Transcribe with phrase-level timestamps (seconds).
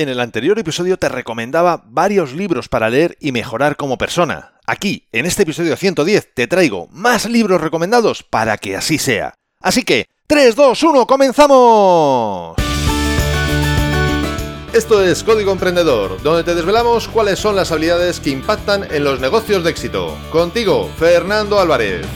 [0.00, 4.54] En el anterior episodio te recomendaba varios libros para leer y mejorar como persona.
[4.66, 9.34] Aquí, en este episodio 110, te traigo más libros recomendados para que así sea.
[9.60, 12.56] Así que, 3, 2, 1, comenzamos.
[14.72, 19.20] Esto es Código Emprendedor, donde te desvelamos cuáles son las habilidades que impactan en los
[19.20, 20.16] negocios de éxito.
[20.32, 22.06] Contigo, Fernando Álvarez.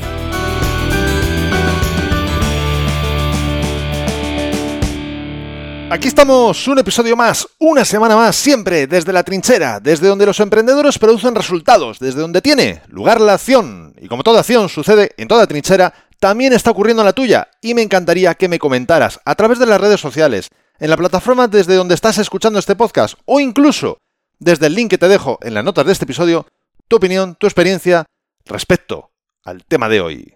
[5.91, 10.41] Aquí estamos, un episodio más, una semana más, siempre desde la trinchera, desde donde los
[10.41, 13.95] emprendedores producen resultados, desde donde tiene lugar la acción.
[14.01, 17.49] Y como toda acción sucede en toda trinchera, también está ocurriendo en la tuya.
[17.61, 20.49] Y me encantaría que me comentaras a través de las redes sociales,
[20.81, 23.99] en la plataforma desde donde estás escuchando este podcast, o incluso
[24.39, 26.47] desde el link que te dejo en las notas de este episodio,
[26.89, 28.07] tu opinión, tu experiencia
[28.47, 29.11] respecto
[29.45, 30.35] al tema de hoy.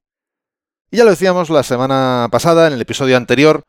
[0.90, 3.64] Y ya lo decíamos la semana pasada, en el episodio anterior,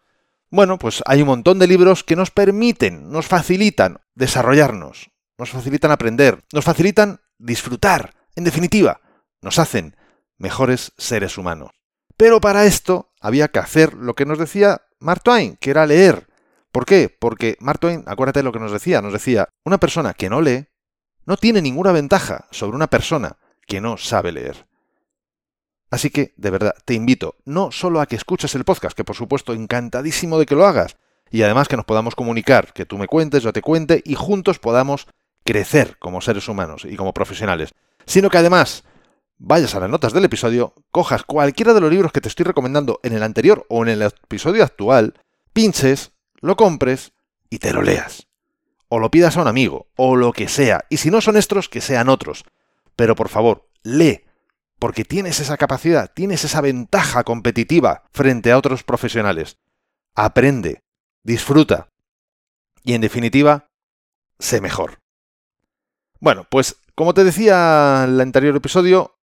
[0.52, 5.92] bueno, pues hay un montón de libros que nos permiten, nos facilitan desarrollarnos, nos facilitan
[5.92, 9.02] aprender, nos facilitan disfrutar, en definitiva,
[9.42, 9.96] nos hacen
[10.38, 11.72] mejores seres humanos.
[12.18, 16.28] Pero para esto había que hacer lo que nos decía Mark Twain, que era leer.
[16.72, 17.16] ¿Por qué?
[17.18, 20.42] Porque Mark Twain, acuérdate de lo que nos decía, nos decía, una persona que no
[20.42, 20.68] lee
[21.26, 24.69] no tiene ninguna ventaja sobre una persona que no sabe leer.
[25.92, 29.16] Así que, de verdad, te invito no solo a que escuches el podcast, que por
[29.16, 30.98] supuesto encantadísimo de que lo hagas,
[31.32, 34.60] y además que nos podamos comunicar, que tú me cuentes, yo te cuente, y juntos
[34.60, 35.08] podamos
[35.44, 37.72] crecer como seres humanos y como profesionales,
[38.06, 38.84] sino que además
[39.38, 43.00] vayas a las notas del episodio, cojas cualquiera de los libros que te estoy recomendando
[43.04, 45.16] en el anterior o en el episodio actual,
[45.54, 47.14] pinches, lo compres
[47.50, 48.28] y te lo leas.
[48.90, 51.70] O lo pidas a un amigo, o lo que sea, y si no son estos,
[51.70, 52.44] que sean otros.
[52.96, 54.24] Pero por favor, lee,
[54.80, 59.58] porque tienes esa capacidad, tienes esa ventaja competitiva frente a otros profesionales.
[60.16, 60.84] Aprende,
[61.24, 61.90] disfruta
[62.84, 63.70] y en definitiva,
[64.40, 65.00] sé mejor.
[66.20, 69.20] Bueno, pues como te decía en el anterior episodio,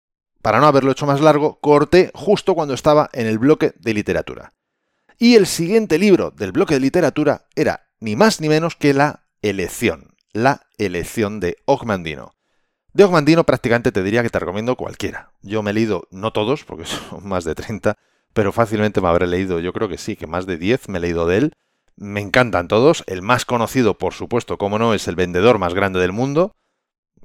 [0.43, 4.53] para no haberlo hecho más largo, corté justo cuando estaba en el bloque de literatura.
[5.19, 9.27] Y el siguiente libro del bloque de literatura era ni más ni menos que La
[9.43, 12.33] elección, la elección de Ogmandino.
[12.93, 15.31] De Ogmandino prácticamente te diría que te recomiendo cualquiera.
[15.43, 17.97] Yo me he leído, no todos, porque son más de 30,
[18.33, 21.01] pero fácilmente me habré leído, yo creo que sí, que más de 10 me he
[21.01, 21.55] leído de él.
[21.97, 23.05] Me encantan todos.
[23.07, 26.57] El más conocido, por supuesto, como no, es el vendedor más grande del mundo.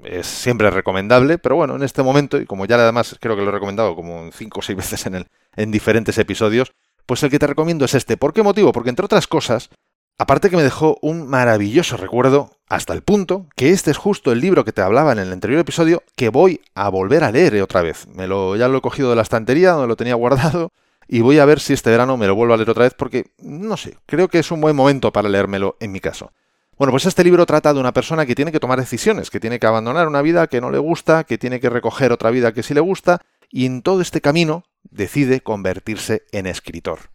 [0.04, 3.50] Es siempre recomendable, pero bueno, en este momento, y como ya además creo que lo
[3.50, 6.74] he recomendado como 5 o 6 veces en, el, en diferentes episodios,
[7.06, 8.18] pues el que te recomiendo es este.
[8.18, 8.72] ¿Por qué motivo?
[8.72, 9.70] Porque entre otras cosas,
[10.18, 14.40] Aparte que me dejó un maravilloso recuerdo, hasta el punto que este es justo el
[14.40, 17.82] libro que te hablaba en el anterior episodio que voy a volver a leer otra
[17.82, 18.08] vez.
[18.08, 20.72] Me lo, ya lo he cogido de la estantería donde lo tenía guardado
[21.10, 23.32] y voy a ver si este verano me lo vuelvo a leer otra vez porque,
[23.40, 26.32] no sé, creo que es un buen momento para leérmelo en mi caso.
[26.78, 29.60] Bueno, pues este libro trata de una persona que tiene que tomar decisiones, que tiene
[29.60, 32.64] que abandonar una vida que no le gusta, que tiene que recoger otra vida que
[32.64, 37.15] sí le gusta, y en todo este camino decide convertirse en escritor.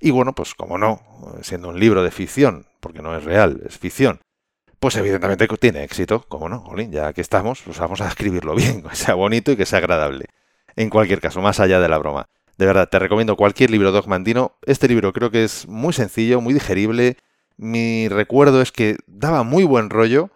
[0.00, 1.00] Y bueno, pues como no,
[1.42, 4.20] siendo un libro de ficción, porque no es real, es ficción,
[4.78, 8.94] pues evidentemente tiene éxito, como no, ya que estamos, pues vamos a escribirlo bien, que
[8.94, 10.26] sea bonito y que sea agradable.
[10.76, 12.28] En cualquier caso, más allá de la broma.
[12.58, 14.56] De verdad, te recomiendo cualquier libro de Ogmandino.
[14.64, 17.16] Este libro creo que es muy sencillo, muy digerible.
[17.56, 20.30] Mi recuerdo es que daba muy buen rollo.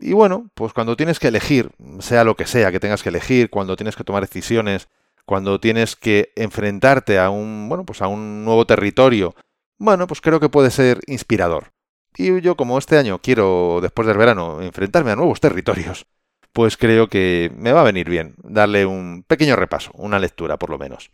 [0.00, 1.70] Y bueno, pues cuando tienes que elegir,
[2.00, 4.88] sea lo que sea que tengas que elegir, cuando tienes que tomar decisiones
[5.26, 9.34] cuando tienes que enfrentarte a un, bueno, pues a un nuevo territorio,
[9.78, 11.72] bueno, pues creo que puede ser inspirador.
[12.16, 16.06] Y yo como este año quiero, después del verano, enfrentarme a nuevos territorios,
[16.52, 20.70] pues creo que me va a venir bien darle un pequeño repaso, una lectura por
[20.70, 21.10] lo menos.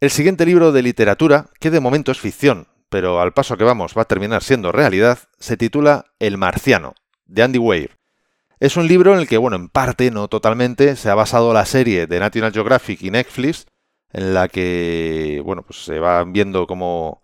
[0.00, 3.94] El siguiente libro de literatura, que de momento es ficción, pero al paso que vamos
[3.98, 6.94] va a terminar siendo realidad, se titula El Marciano,
[7.26, 7.98] de Andy Weir.
[8.60, 11.64] Es un libro en el que, bueno, en parte, no totalmente, se ha basado la
[11.64, 13.66] serie de National Geographic y Netflix,
[14.12, 17.22] en la que, bueno, pues se va viendo cómo,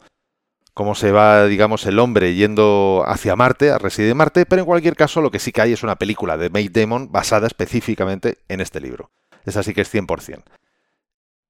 [0.75, 4.67] cómo se va, digamos, el hombre yendo hacia Marte, a residir en Marte, pero en
[4.67, 8.39] cualquier caso lo que sí que hay es una película de Matt Damon basada específicamente
[8.49, 9.11] en este libro.
[9.45, 10.45] Es así que es 100%.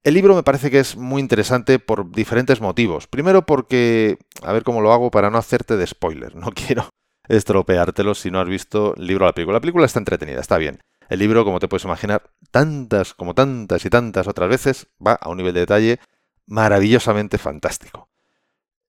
[0.02, 3.06] El libro me parece que es muy interesante por diferentes motivos.
[3.06, 6.88] Primero porque, a ver cómo lo hago para no hacerte de spoiler, no quiero
[7.28, 9.56] estropeártelo si no has visto el libro o la película.
[9.56, 10.80] La película está entretenida, está bien.
[11.08, 15.28] El libro, como te puedes imaginar, tantas como tantas y tantas otras veces, va a
[15.28, 16.00] un nivel de detalle
[16.46, 18.08] maravillosamente fantástico.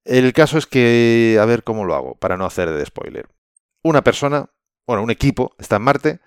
[0.04, 3.28] El caso es que, a ver cómo lo hago, para no hacer de spoiler.
[3.82, 4.50] Una persona,
[4.86, 6.20] bueno, un equipo, está en Marte,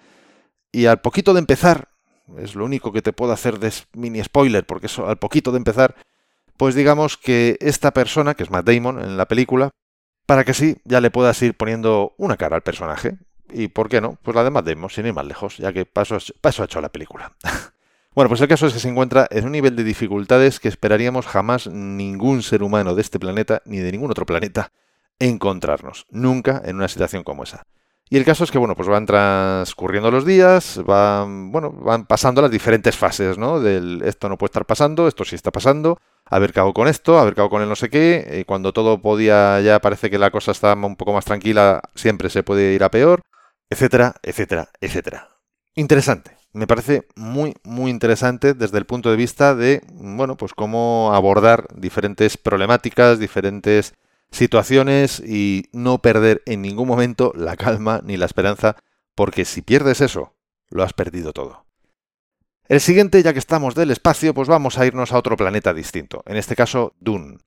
[0.72, 1.88] y al poquito de empezar,
[2.38, 5.58] es lo único que te puedo hacer de mini spoiler, porque eso, al poquito de
[5.58, 5.94] empezar,
[6.56, 9.70] pues digamos que esta persona, que es Matt Damon en la película,
[10.28, 13.16] para que sí, ya le puedas ir poniendo una cara al personaje.
[13.50, 16.18] Y por qué no, pues la demás demos, sin ir más lejos, ya que paso,
[16.42, 17.32] paso ha hecho la película.
[18.14, 21.26] bueno, pues el caso es que se encuentra en un nivel de dificultades que esperaríamos
[21.26, 24.70] jamás ningún ser humano de este planeta, ni de ningún otro planeta,
[25.18, 26.06] encontrarnos.
[26.10, 27.64] Nunca en una situación como esa.
[28.10, 32.40] Y el caso es que, bueno, pues van transcurriendo los días, van, bueno, van pasando
[32.40, 33.60] las diferentes fases, ¿no?
[33.60, 37.34] Del esto no puede estar pasando, esto sí está pasando, haber cabo con esto, haber
[37.34, 40.52] cabo con el no sé qué, y cuando todo podía, ya parece que la cosa
[40.52, 43.20] está un poco más tranquila, siempre se puede ir a peor,
[43.68, 45.28] etcétera, etcétera, etcétera.
[45.74, 46.38] Interesante.
[46.54, 51.66] Me parece muy, muy interesante desde el punto de vista de, bueno, pues cómo abordar
[51.74, 53.92] diferentes problemáticas, diferentes
[54.30, 58.76] situaciones y no perder en ningún momento la calma ni la esperanza,
[59.14, 60.34] porque si pierdes eso,
[60.70, 61.64] lo has perdido todo.
[62.68, 66.22] El siguiente, ya que estamos del espacio, pues vamos a irnos a otro planeta distinto,
[66.26, 67.38] en este caso Dune,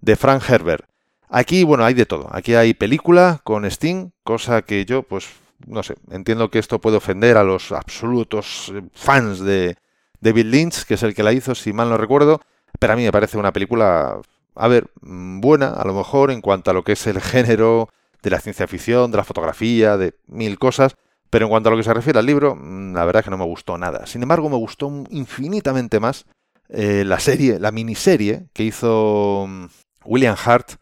[0.00, 0.86] de Frank Herbert.
[1.28, 2.28] Aquí, bueno, hay de todo.
[2.30, 5.28] Aquí hay película con Sting, cosa que yo, pues,
[5.66, 9.76] no sé, entiendo que esto puede ofender a los absolutos fans de
[10.20, 12.40] David Lynch, que es el que la hizo, si mal no recuerdo,
[12.78, 14.20] pero a mí me parece una película
[14.56, 17.88] a ver, mm, buena a lo mejor en cuanto a lo que es el género
[18.22, 20.96] de la ciencia ficción, de la fotografía, de mil cosas,
[21.30, 23.30] pero en cuanto a lo que se refiere al libro, mm, la verdad es que
[23.30, 24.06] no me gustó nada.
[24.06, 26.24] Sin embargo, me gustó infinitamente más
[26.68, 29.66] eh, la serie, la miniserie que hizo mm,
[30.04, 30.72] William Hart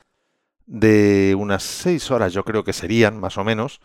[0.66, 3.80] de unas seis horas, yo creo que serían, más o menos,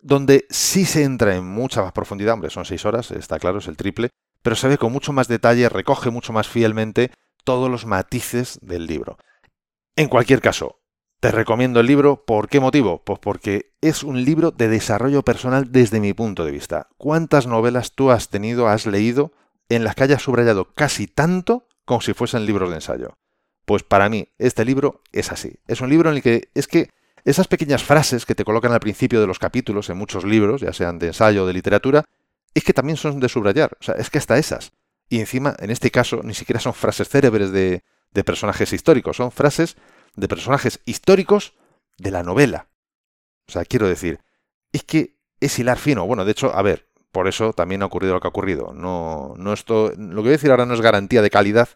[0.00, 3.66] donde sí se entra en mucha más profundidad, hombre, son seis horas, está claro, es
[3.66, 4.10] el triple,
[4.42, 7.10] pero se ve con mucho más detalle, recoge mucho más fielmente
[7.44, 9.18] todos los matices del libro.
[9.96, 10.80] En cualquier caso,
[11.20, 12.24] te recomiendo el libro.
[12.24, 13.02] ¿Por qué motivo?
[13.04, 16.88] Pues porque es un libro de desarrollo personal desde mi punto de vista.
[16.96, 19.32] ¿Cuántas novelas tú has tenido, has leído,
[19.68, 23.18] en las que hayas subrayado casi tanto como si fuesen libros de ensayo?
[23.64, 25.58] Pues para mí, este libro es así.
[25.66, 26.90] Es un libro en el que es que
[27.24, 30.72] esas pequeñas frases que te colocan al principio de los capítulos en muchos libros, ya
[30.72, 32.04] sean de ensayo o de literatura,
[32.54, 33.76] es que también son de subrayar.
[33.80, 34.72] O sea, es que hasta esas.
[35.08, 37.82] Y encima, en este caso, ni siquiera son frases célebres de,
[38.24, 39.76] personajes históricos, son frases
[40.16, 41.54] de personajes históricos
[41.98, 42.68] de la novela.
[43.46, 44.20] O sea, quiero decir,
[44.72, 46.06] es que es hilar fino.
[46.06, 48.72] Bueno, de hecho, a ver, por eso también ha ocurrido lo que ha ocurrido.
[48.74, 51.68] No, no esto, lo que voy a decir ahora no es garantía de calidad,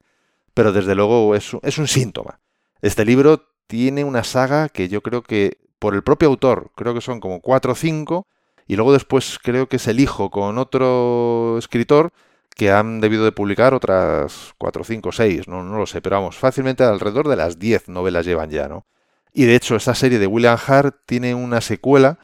[0.52, 2.40] pero desde luego es, es un síntoma.
[2.82, 7.00] Este libro tiene una saga que yo creo que, por el propio autor, creo que
[7.00, 8.26] son como cuatro o cinco,
[8.66, 12.12] y luego después creo que es el hijo con otro escritor,
[12.54, 16.36] que han debido de publicar otras 4, 5, 6, no, no lo sé, pero vamos,
[16.36, 18.86] fácilmente alrededor de las 10 novelas llevan ya, ¿no?
[19.32, 22.18] Y de hecho, esta serie de William Hart tiene una secuela,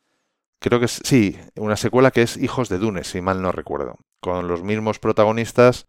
[0.61, 3.97] creo que es, sí, una secuela que es Hijos de Dune, si mal no recuerdo,
[4.21, 5.87] con los mismos protagonistas,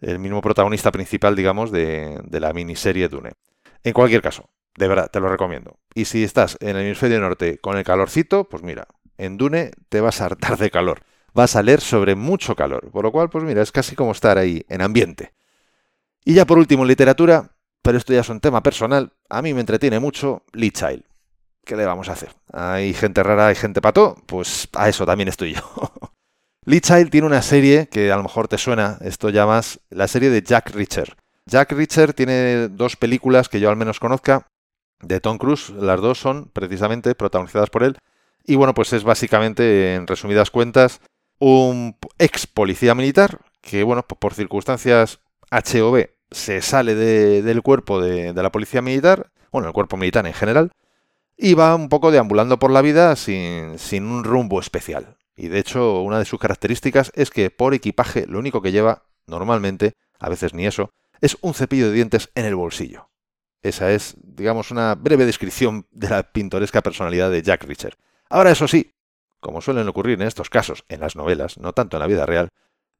[0.00, 3.32] el mismo protagonista principal, digamos, de, de la miniserie Dune.
[3.82, 5.78] En cualquier caso, de verdad, te lo recomiendo.
[5.94, 8.86] Y si estás en el hemisferio norte con el calorcito, pues mira,
[9.16, 11.02] en Dune te vas a hartar de calor
[11.34, 12.90] vas a leer sobre mucho calor.
[12.90, 15.32] Por lo cual, pues mira, es casi como estar ahí en ambiente.
[16.24, 17.50] Y ya por último, en literatura,
[17.82, 21.04] pero esto ya es un tema personal, a mí me entretiene mucho Lee Child.
[21.64, 22.34] ¿Qué le vamos a hacer?
[22.52, 25.62] Hay gente rara, hay gente pato, pues a eso también estoy yo.
[26.64, 30.08] Lee Child tiene una serie que a lo mejor te suena, esto ya más, la
[30.08, 31.16] serie de Jack Reacher.
[31.46, 34.46] Jack Reacher tiene dos películas que yo al menos conozca,
[35.00, 37.96] de Tom Cruise, las dos son precisamente protagonizadas por él,
[38.44, 41.00] y bueno, pues es básicamente, en resumidas cuentas,
[41.40, 45.20] un ex policía militar que, bueno, por circunstancias
[45.50, 50.70] HOB se sale del cuerpo de, la policía militar, bueno, el cuerpo militar en general,
[51.36, 55.16] y va un poco deambulando por la vida sin, sin un rumbo especial.
[55.34, 59.04] Y de hecho, una de sus características es que por equipaje lo único que lleva,
[59.26, 63.10] normalmente, a veces ni eso, es un cepillo de dientes en el bolsillo.
[63.62, 67.96] Esa es, digamos, una breve descripción de la pintoresca personalidad de Jack Reacher.
[68.28, 68.92] Ahora, eso sí,
[69.40, 72.50] como suelen ocurrir en estos casos en las novelas, no tanto en la vida real,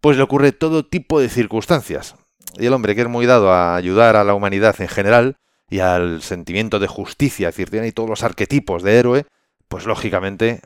[0.01, 2.17] pues le ocurre todo tipo de circunstancias.
[2.59, 5.37] Y el hombre que es muy dado a ayudar a la humanidad en general
[5.69, 9.27] y al sentimiento de justicia, es decir, tiene todos los arquetipos de héroe,
[9.69, 10.63] pues lógicamente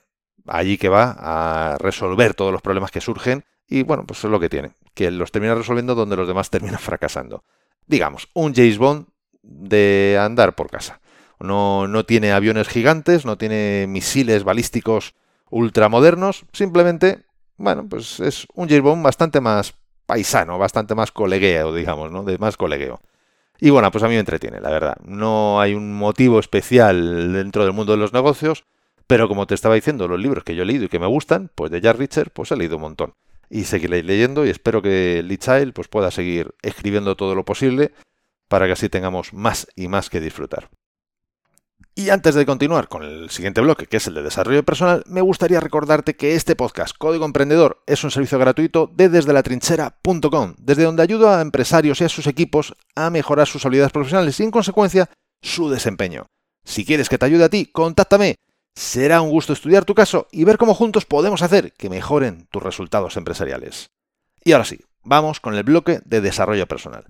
[0.46, 4.40] allí que va a resolver todos los problemas que surgen y bueno, pues es lo
[4.40, 7.44] que tiene, que los termina resolviendo donde los demás terminan fracasando.
[7.86, 9.08] Digamos, un James Bond
[9.42, 11.00] de andar por casa.
[11.38, 15.14] No, no tiene aviones gigantes, no tiene misiles balísticos
[15.50, 17.24] ultramodernos, simplemente,
[17.56, 19.74] bueno, pues es un James bastante más
[20.06, 22.24] paisano, bastante más colegueo, digamos, ¿no?
[22.24, 23.00] De más colegueo.
[23.60, 24.96] Y bueno, pues a mí me entretiene, la verdad.
[25.04, 28.64] No hay un motivo especial dentro del mundo de los negocios,
[29.06, 31.50] pero como te estaba diciendo, los libros que yo he leído y que me gustan,
[31.54, 33.14] pues de Jack Richard, pues he leído un montón.
[33.50, 37.92] Y seguiré leyendo y espero que Lee Child pues pueda seguir escribiendo todo lo posible
[38.48, 40.70] para que así tengamos más y más que disfrutar.
[41.96, 45.20] Y antes de continuar con el siguiente bloque, que es el de desarrollo personal, me
[45.20, 50.54] gustaría recordarte que este podcast, Código Emprendedor, es un servicio gratuito de desde la trinchera.com,
[50.58, 54.42] desde donde ayudo a empresarios y a sus equipos a mejorar sus habilidades profesionales y,
[54.42, 55.08] en consecuencia,
[55.40, 56.26] su desempeño.
[56.64, 58.34] Si quieres que te ayude a ti, contáctame.
[58.74, 62.60] Será un gusto estudiar tu caso y ver cómo juntos podemos hacer que mejoren tus
[62.60, 63.90] resultados empresariales.
[64.42, 67.06] Y ahora sí, vamos con el bloque de desarrollo personal.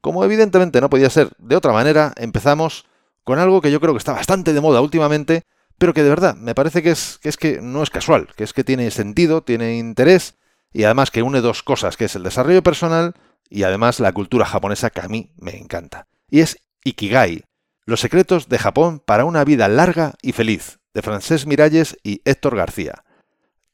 [0.00, 2.86] Como evidentemente no podía ser de otra manera, empezamos
[3.24, 5.44] con algo que yo creo que está bastante de moda últimamente,
[5.78, 8.44] pero que de verdad me parece que es, que es que no es casual, que
[8.44, 10.38] es que tiene sentido, tiene interés
[10.72, 13.14] y además que une dos cosas, que es el desarrollo personal
[13.48, 16.06] y además la cultura japonesa que a mí me encanta.
[16.30, 17.44] Y es Ikigai,
[17.84, 22.56] los secretos de Japón para una vida larga y feliz, de Francés Miralles y Héctor
[22.56, 23.04] García.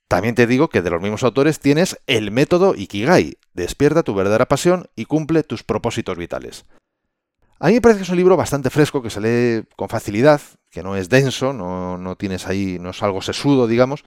[0.08, 4.48] También te digo que de los mismos autores tienes el método Ikigai, despierta tu verdadera
[4.48, 6.64] pasión y cumple tus propósitos vitales.
[7.60, 10.40] A mí me parece que es un libro bastante fresco, que se lee con facilidad,
[10.70, 14.04] que no es denso, no, no tienes ahí, no es algo sesudo, digamos,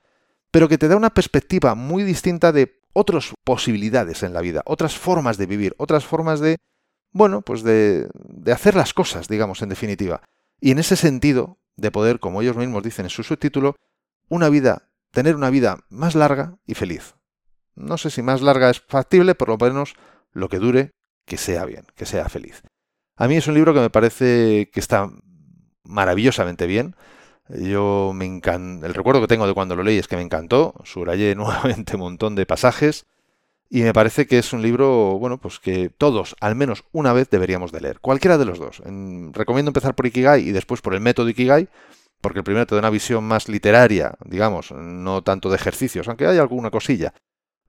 [0.52, 4.98] pero que te da una perspectiva muy distinta de otras posibilidades en la vida, otras
[4.98, 6.58] formas de vivir, otras formas de,
[7.12, 10.22] bueno, pues de, de hacer las cosas, digamos, en definitiva.
[10.62, 13.76] Y en ese sentido, de poder, como ellos mismos dicen en su subtítulo,
[14.30, 17.16] una vida, tener una vida más larga y feliz.
[17.76, 19.96] No sé si más larga es factible, por lo menos
[20.32, 20.92] lo que dure,
[21.26, 22.62] que sea bien, que sea feliz.
[23.22, 25.08] A mí es un libro que me parece que está
[25.84, 26.96] maravillosamente bien.
[27.50, 28.88] Yo me encanta.
[28.88, 30.74] El recuerdo que tengo de cuando lo leí es que me encantó.
[30.86, 33.06] Subrayé nuevamente un montón de pasajes.
[33.70, 37.30] Y me parece que es un libro, bueno, pues que todos, al menos una vez,
[37.30, 38.00] deberíamos de leer.
[38.00, 38.82] Cualquiera de los dos.
[39.34, 41.70] recomiendo empezar por Ikigai y después por el método Ikigai,
[42.22, 46.26] porque el primero te da una visión más literaria, digamos, no tanto de ejercicios, aunque
[46.26, 47.14] hay alguna cosilla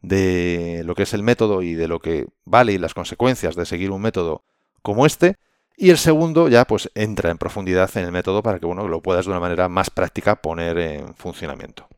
[0.00, 3.66] de lo que es el método y de lo que vale y las consecuencias de
[3.66, 4.44] seguir un método
[4.82, 5.36] como este.
[5.76, 9.00] Y el segundo ya pues entra en profundidad en el método para que bueno, lo
[9.00, 11.88] puedas de una manera más práctica poner en funcionamiento.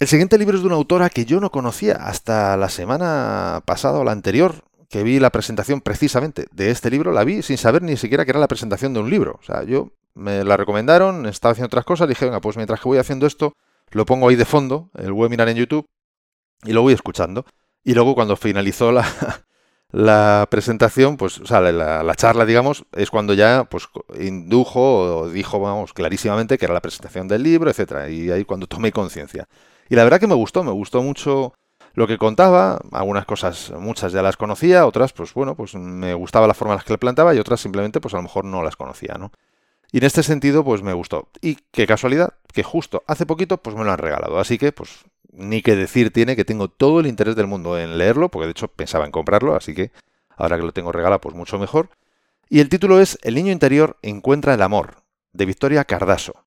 [0.00, 4.00] El siguiente libro es de una autora que yo no conocía hasta la semana pasada
[4.00, 7.82] o la anterior, que vi la presentación precisamente de este libro, la vi sin saber
[7.82, 9.38] ni siquiera que era la presentación de un libro.
[9.40, 12.88] O sea, yo me la recomendaron, estaba haciendo otras cosas, dije, venga, pues mientras que
[12.88, 13.54] voy haciendo esto,
[13.92, 15.86] lo pongo ahí de fondo, el webinar en YouTube,
[16.64, 17.44] y lo voy escuchando.
[17.82, 19.06] Y luego cuando finalizó la,
[19.94, 25.60] la presentación, pues, o sea, la, charla, digamos, es cuando ya, pues, indujo o dijo,
[25.60, 29.48] vamos, clarísimamente que era la presentación del libro, etcétera, y ahí cuando tomé conciencia.
[29.88, 31.54] Y la verdad que me gustó, me gustó mucho
[31.94, 36.48] lo que contaba, algunas cosas, muchas ya las conocía, otras, pues, bueno, pues me gustaba
[36.48, 38.64] la forma en la que le plantaba y otras simplemente, pues, a lo mejor no
[38.64, 39.30] las conocía, ¿no?
[39.92, 41.28] Y en este sentido, pues me gustó.
[41.40, 44.40] Y qué casualidad, que justo hace poquito, pues me lo han regalado.
[44.40, 45.04] Así que, pues
[45.34, 48.52] ni que decir tiene que tengo todo el interés del mundo en leerlo, porque de
[48.52, 49.90] hecho pensaba en comprarlo, así que
[50.36, 51.90] ahora que lo tengo regalado, pues mucho mejor.
[52.48, 56.46] Y el título es El niño interior encuentra el amor, de Victoria Cardaso.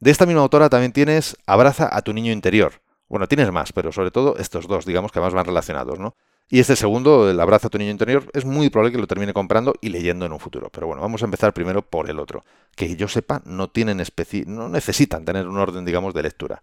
[0.00, 2.82] De esta misma autora también tienes Abraza a tu niño interior.
[3.08, 6.16] Bueno, tienes más, pero sobre todo estos dos, digamos que más van relacionados, ¿no?
[6.48, 9.32] Y este segundo, el Abraza a tu niño interior, es muy probable que lo termine
[9.32, 10.70] comprando y leyendo en un futuro.
[10.70, 12.44] Pero bueno, vamos a empezar primero por el otro.
[12.76, 14.00] Que yo sepa, no tienen
[14.46, 16.60] no necesitan tener un orden, digamos, de lectura.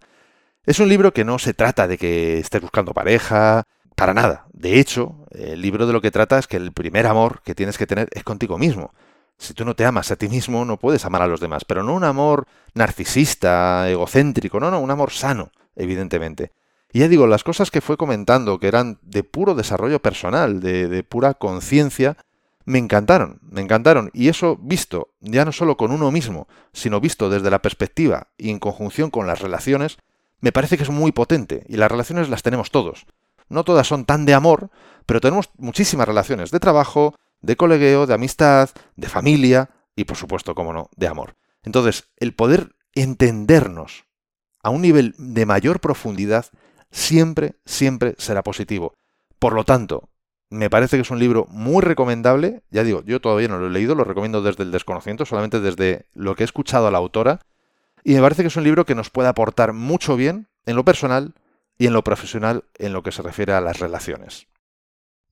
[0.66, 4.46] Es un libro que no se trata de que estés buscando pareja, para nada.
[4.52, 7.78] De hecho, el libro de lo que trata es que el primer amor que tienes
[7.78, 8.92] que tener es contigo mismo.
[9.36, 11.82] Si tú no te amas a ti mismo, no puedes amar a los demás, pero
[11.82, 16.52] no un amor narcisista, egocéntrico, no, no, un amor sano, evidentemente.
[16.92, 21.02] Y ya digo, las cosas que fue comentando, que eran de puro desarrollo personal, de,
[21.02, 22.16] pura conciencia,
[22.64, 24.10] me encantaron, me encantaron.
[24.14, 28.50] Y eso visto ya no solo con uno mismo, sino visto desde la perspectiva y
[28.50, 29.98] en conjunción con las relaciones,
[30.40, 33.06] me parece que es muy potente y las relaciones las tenemos todos.
[33.48, 34.70] No todas son tan de amor,
[35.06, 40.54] pero tenemos muchísimas relaciones de trabajo, de colegueo, de amistad, de familia y por supuesto,
[40.54, 41.36] como no, de amor.
[41.62, 44.04] Entonces, el poder entendernos
[44.62, 46.46] a un nivel de mayor profundidad
[46.90, 48.94] siempre, siempre será positivo.
[49.38, 50.10] Por lo tanto,
[50.50, 52.62] me parece que es un libro muy recomendable.
[52.70, 56.06] Ya digo, yo todavía no lo he leído, lo recomiendo desde el desconocimiento, solamente desde
[56.14, 57.40] lo que he escuchado a la autora
[58.04, 60.84] y me parece que es un libro que nos puede aportar mucho bien en lo
[60.84, 61.34] personal
[61.78, 64.46] y en lo profesional en lo que se refiere a las relaciones.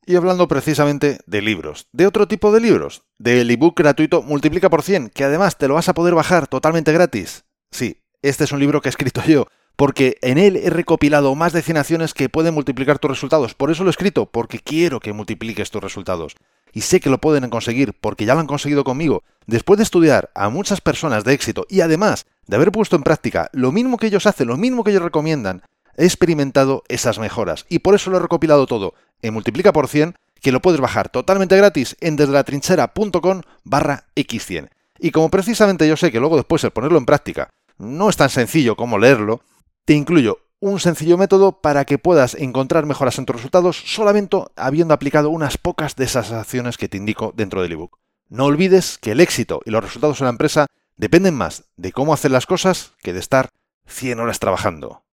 [0.04, 4.82] Y hablando precisamente de libros, de otro tipo de libros, del ebook gratuito Multiplica por
[4.82, 7.44] 100, que además te lo vas a poder bajar totalmente gratis.
[7.70, 11.52] Sí, este es un libro que he escrito yo, porque en él he recopilado más
[11.52, 13.54] de 100 acciones que pueden multiplicar tus resultados.
[13.54, 16.34] Por eso lo he escrito, porque quiero que multipliques tus resultados.
[16.72, 19.22] Y sé que lo pueden conseguir, porque ya lo han conseguido conmigo.
[19.46, 23.48] Después de estudiar a muchas personas de éxito y además de haber puesto en práctica
[23.52, 25.62] lo mismo que ellos hacen, lo mismo que ellos recomiendan,
[25.96, 27.66] he experimentado esas mejoras.
[27.68, 31.08] Y por eso lo he recopilado todo en Multiplica por 100, que lo puedes bajar
[31.08, 34.70] totalmente gratis en desde la trinchera.com barra x100.
[34.98, 38.30] Y como precisamente yo sé que luego después el ponerlo en práctica no es tan
[38.30, 39.42] sencillo como leerlo,
[39.84, 44.94] te incluyo un sencillo método para que puedas encontrar mejoras en tus resultados solamente habiendo
[44.94, 47.98] aplicado unas pocas de esas acciones que te indico dentro del ebook.
[48.28, 52.14] No olvides que el éxito y los resultados en la empresa dependen más de cómo
[52.14, 53.48] hacer las cosas que de estar
[53.86, 55.04] 100 horas trabajando.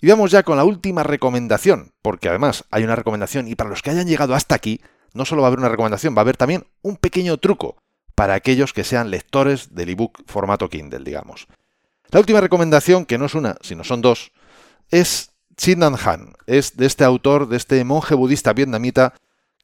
[0.00, 3.82] Y vamos ya con la última recomendación, porque además hay una recomendación y para los
[3.82, 4.80] que hayan llegado hasta aquí,
[5.14, 7.76] no solo va a haber una recomendación, va a haber también un pequeño truco
[8.14, 11.46] para aquellos que sean lectores del ebook formato Kindle, digamos.
[12.10, 14.32] La última recomendación, que no es una, sino son dos,
[14.90, 16.34] es Chindan Han.
[16.46, 19.14] Es de este autor, de este monje budista vietnamita,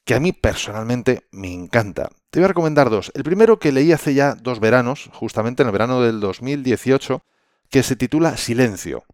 [0.05, 2.11] que a mí personalmente me encanta.
[2.33, 3.13] Te voy a recomendar dos.
[3.15, 7.23] El primero que leí hace ya dos veranos, justamente en el verano del 2018,
[7.69, 9.05] que se titula Silencio,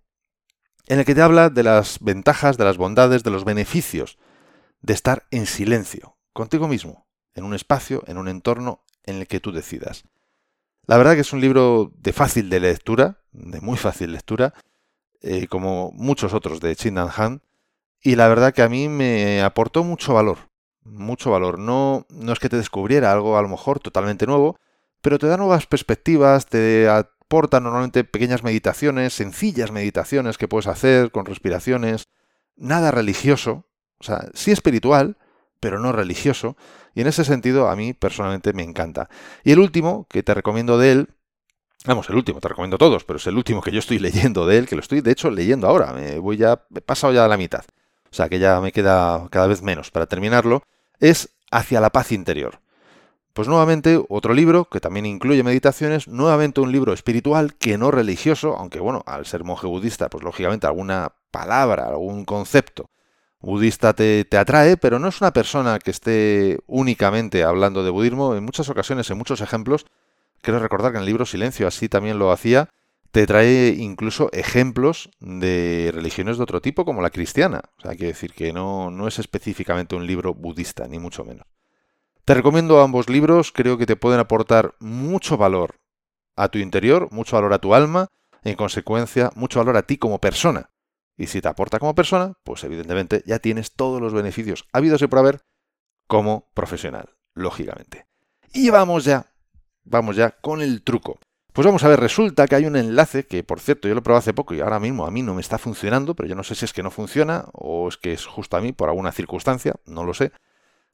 [0.86, 4.18] en el que te habla de las ventajas, de las bondades, de los beneficios
[4.82, 9.40] de estar en silencio, contigo mismo, en un espacio, en un entorno en el que
[9.40, 10.04] tú decidas.
[10.86, 14.54] La verdad que es un libro de fácil de lectura, de muy fácil lectura,
[15.22, 17.42] eh, como muchos otros de Chindan Han,
[18.00, 20.38] y la verdad que a mí me aportó mucho valor,
[20.90, 21.58] mucho valor.
[21.58, 24.58] No, no es que te descubriera algo a lo mejor totalmente nuevo,
[25.00, 31.10] pero te da nuevas perspectivas, te aporta normalmente pequeñas meditaciones, sencillas meditaciones que puedes hacer
[31.10, 32.08] con respiraciones,
[32.56, 33.66] nada religioso,
[33.98, 35.16] o sea, sí espiritual,
[35.60, 36.56] pero no religioso,
[36.94, 39.08] y en ese sentido a mí personalmente me encanta.
[39.44, 41.08] Y el último que te recomiendo de él,
[41.84, 44.58] vamos, el último, te recomiendo todos, pero es el último que yo estoy leyendo de
[44.58, 47.28] él, que lo estoy de hecho leyendo ahora, me voy ya, he pasado ya a
[47.28, 47.64] la mitad,
[48.10, 50.62] o sea que ya me queda cada vez menos para terminarlo,
[51.00, 52.60] es Hacia la paz interior.
[53.32, 58.54] Pues nuevamente otro libro que también incluye meditaciones, nuevamente un libro espiritual que no religioso,
[58.58, 62.90] aunque bueno, al ser monje budista, pues lógicamente alguna palabra, algún concepto
[63.40, 68.34] budista te, atrae, pero no es una persona que esté únicamente hablando de budismo.
[68.34, 69.86] En muchas ocasiones, en muchos ejemplos,
[70.42, 72.68] quiero recordar que en el libro Silencio así también lo hacía,
[73.10, 77.62] te trae incluso ejemplos de religiones de otro tipo, como la cristiana.
[77.78, 81.46] O sea, quiere decir que no, no es específicamente un libro budista, ni mucho menos.
[82.24, 85.80] Te recomiendo ambos libros, creo que te pueden aportar mucho valor
[86.36, 88.08] a tu interior, mucho valor a tu alma,
[88.44, 90.70] en consecuencia, mucho valor a ti como persona.
[91.16, 95.06] Y si te aporta como persona, pues evidentemente ya tienes todos los beneficios habidos y
[95.06, 95.40] por haber
[96.06, 98.06] como profesional, lógicamente.
[98.52, 99.26] Y vamos ya,
[99.82, 101.18] vamos ya con el truco.
[101.58, 104.18] Pues vamos a ver, resulta que hay un enlace que, por cierto, yo lo probé
[104.18, 106.54] hace poco y ahora mismo a mí no me está funcionando, pero yo no sé
[106.54, 109.74] si es que no funciona o es que es justo a mí por alguna circunstancia,
[109.84, 110.30] no lo sé.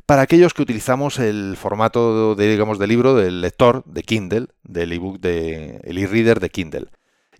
[0.07, 4.91] Para aquellos que utilizamos el formato de, digamos, de libro del lector de Kindle, del
[4.95, 6.87] ebook de el e-reader de Kindle.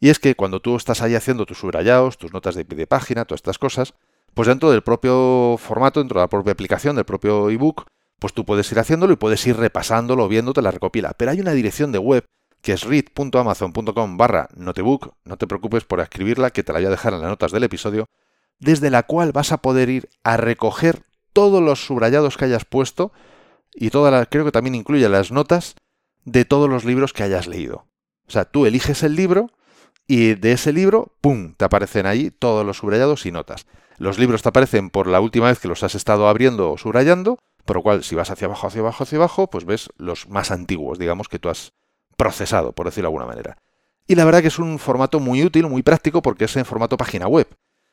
[0.01, 3.39] Y es que cuando tú estás ahí haciendo tus subrayados, tus notas de, página, todas
[3.39, 3.95] estas cosas,
[4.35, 7.87] pues dentro del propio formato, dentro de la propia aplicación, del propio ebook,
[8.19, 11.15] pues tú puedes ir haciéndolo y puedes ir repasándolo, viéndote la recopila.
[11.17, 12.27] Pero hay una dirección de web
[12.65, 16.91] que es read.amazon.com barra notebook, no te preocupes por escribirla, que te la voy a
[16.91, 18.09] dejar en las notas del episodio,
[18.59, 21.03] desde la cual vas a poder ir a recoger
[21.35, 23.13] todos los subrayados que hayas puesto
[23.75, 25.75] y todas las, creo que también incluye las notas
[26.25, 27.87] de todos los libros que hayas leído.
[28.27, 29.51] O sea, tú eliges el libro,
[30.07, 33.67] y de ese libro, ¡pum!, te aparecen ahí todos los subrayados y notas.
[33.99, 37.39] Los libros te aparecen por la última vez que los has estado abriendo o subrayando,
[37.67, 40.51] por lo cual si vas hacia abajo, hacia abajo, hacia abajo, pues ves los más
[40.51, 41.73] antiguos, digamos, que tú has
[42.17, 43.57] procesado, por decirlo de alguna manera.
[44.07, 46.97] Y la verdad que es un formato muy útil, muy práctico, porque es en formato
[46.97, 47.49] página web.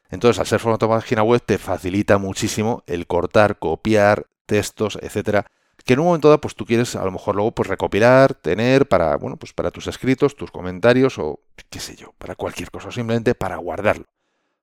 [0.09, 5.45] Entonces, al ser formato página web, te facilita muchísimo el cortar, copiar textos, etcétera,
[5.85, 8.87] que en un momento dado pues tú quieres a lo mejor luego pues recopilar, tener
[8.87, 12.91] para, bueno, pues para tus escritos, tus comentarios o qué sé yo, para cualquier cosa,
[12.91, 14.05] simplemente para guardarlo,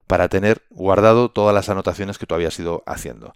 [0.07, 3.33] para tener guardado todas las anotaciones que tú habías ido haciendo.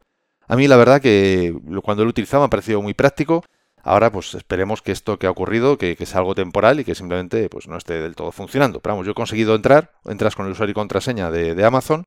[0.46, 3.44] A mí la verdad que cuando lo utilizaba me ha parecido muy práctico.
[3.82, 7.48] Ahora pues esperemos que esto que ha ocurrido, que, sea algo temporal y que simplemente
[7.48, 8.80] pues no esté del todo funcionando.
[8.80, 12.04] Pero vamos, yo he conseguido entrar, entras con el usuario y contraseña de, de Amazon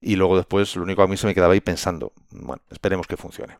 [0.00, 3.16] y luego después lo único a mí se me quedaba ahí pensando, bueno, esperemos que
[3.16, 3.56] funcione.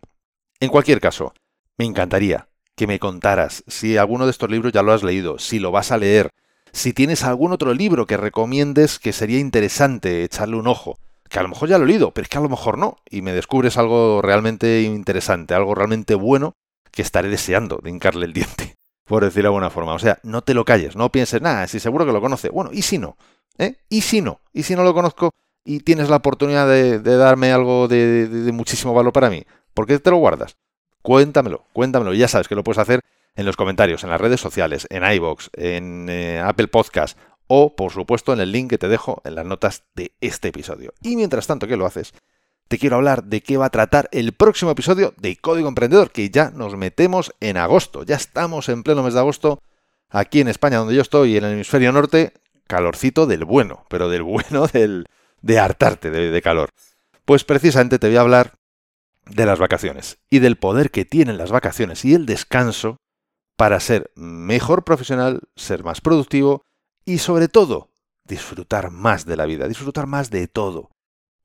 [0.60, 1.32] En cualquier caso,
[1.78, 5.58] me encantaría que me contaras si alguno de estos libros ya lo has leído, si
[5.58, 6.30] lo vas a leer,
[6.72, 10.98] si tienes algún otro libro que recomiendes que sería interesante echarle un ojo,
[11.30, 12.96] que a lo mejor ya lo he leído, pero es que a lo mejor no,
[13.08, 16.56] y me descubres algo realmente interesante, algo realmente bueno
[16.94, 19.94] que estaré deseando de hincarle el diente, por decirlo de alguna forma.
[19.94, 22.48] O sea, no te lo calles, no pienses, nada, si seguro que lo conoce.
[22.48, 23.16] Bueno, ¿y si no?
[23.58, 23.76] ¿Eh?
[23.88, 24.40] ¿Y si no?
[24.52, 25.30] ¿Y si no lo conozco
[25.64, 29.44] y tienes la oportunidad de, darme algo de, muchísimo valor para mí?
[29.74, 30.56] ¿Por qué te lo guardas?
[31.02, 32.14] Cuéntamelo, cuéntamelo.
[32.14, 33.00] Ya sabes que lo puedes hacer
[33.36, 37.92] en los comentarios, en las redes sociales, en iBox, en eh, Apple Podcast o, por
[37.92, 40.94] supuesto, en el link que te dejo en las notas de este episodio.
[41.02, 42.14] Y mientras tanto que lo haces,
[42.68, 46.30] te quiero hablar de qué va a tratar el próximo episodio de Código Emprendedor, que
[46.30, 48.04] ya nos metemos en agosto.
[48.04, 49.62] Ya estamos en pleno mes de agosto,
[50.10, 52.32] aquí en España, donde yo estoy, en el hemisferio norte,
[52.66, 55.06] calorcito del bueno, pero del bueno del,
[55.42, 56.70] de hartarte de, de calor.
[57.24, 58.54] Pues precisamente te voy a hablar
[59.26, 62.98] de las vacaciones y del poder que tienen las vacaciones y el descanso
[63.56, 66.62] para ser mejor profesional, ser más productivo
[67.04, 67.90] y sobre todo
[68.24, 70.90] disfrutar más de la vida, disfrutar más de todo.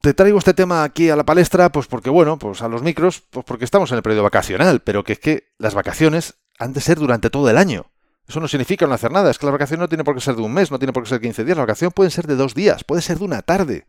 [0.01, 3.21] Te traigo este tema aquí a la palestra, pues porque, bueno, pues a los micros,
[3.29, 6.79] pues porque estamos en el periodo vacacional, pero que es que las vacaciones han de
[6.79, 7.91] ser durante todo el año.
[8.25, 10.35] Eso no significa no hacer nada, es que la vacación no tiene por qué ser
[10.35, 12.37] de un mes, no tiene por qué ser 15 días, la vacación puede ser de
[12.37, 13.87] dos días, puede ser de una tarde.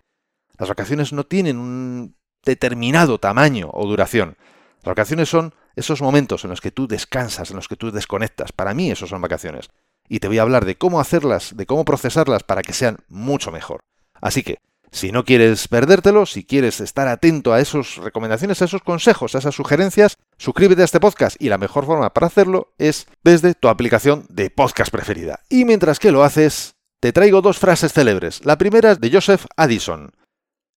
[0.59, 4.37] Las vacaciones no tienen un determinado tamaño o duración.
[4.83, 8.51] Las vacaciones son esos momentos en los que tú descansas, en los que tú desconectas.
[8.51, 9.70] Para mí esos son vacaciones.
[10.09, 13.53] Y te voy a hablar de cómo hacerlas, de cómo procesarlas para que sean mucho
[13.53, 13.81] mejor.
[14.20, 14.59] Así que,
[14.92, 19.38] si no quieres perdértelo, si quieres estar atento a esas recomendaciones, a esos consejos, a
[19.38, 23.68] esas sugerencias, suscríbete a este podcast y la mejor forma para hacerlo es desde tu
[23.68, 25.40] aplicación de podcast preferida.
[25.48, 28.44] Y mientras que lo haces, te traigo dos frases célebres.
[28.44, 30.12] La primera es de Joseph Addison.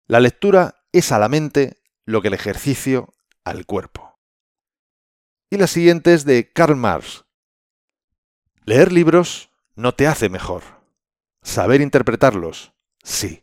[0.08, 4.20] La lectura es a la mente lo que el ejercicio al cuerpo.
[5.50, 7.26] Y la siguiente es de Karl Marx.
[8.66, 10.64] Leer libros no te hace mejor.
[11.42, 12.74] Saber interpretarlos,
[13.04, 13.43] sí.